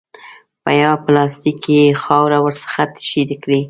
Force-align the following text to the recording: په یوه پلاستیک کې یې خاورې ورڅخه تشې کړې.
په 0.63 0.71
یوه 0.81 0.95
پلاستیک 1.05 1.57
کې 1.63 1.73
یې 1.83 1.99
خاورې 2.01 2.37
ورڅخه 2.41 2.83
تشې 2.93 3.23
کړې. 3.43 3.59